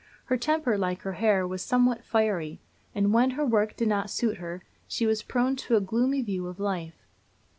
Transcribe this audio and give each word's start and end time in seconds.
Her 0.25 0.35
temper, 0.37 0.79
like 0.79 1.03
her 1.03 1.13
hair, 1.13 1.47
was 1.47 1.61
somewhat 1.61 2.03
fiery; 2.03 2.59
and 2.95 3.13
when 3.13 3.29
her 3.37 3.45
work 3.45 3.75
did 3.75 3.87
not 3.87 4.09
suit 4.09 4.37
her, 4.37 4.63
she 4.87 5.05
was 5.05 5.21
prone 5.21 5.55
to 5.57 5.75
a 5.75 5.79
gloomy 5.79 6.23
view 6.23 6.47
of 6.47 6.59
life. 6.59 7.05